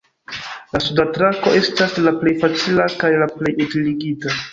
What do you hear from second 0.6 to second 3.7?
La suda trako estas la plej facila kaj la plej